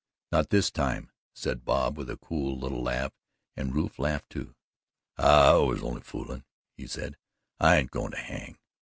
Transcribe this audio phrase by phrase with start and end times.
[0.31, 3.13] "Not this time," said Bob with a cool little laugh,
[3.55, 4.55] and Rufe laughed, too.
[5.15, 6.43] "I was only foolin',"
[6.75, 7.17] he said,
[7.59, 8.57] "I ain't goin' to hang.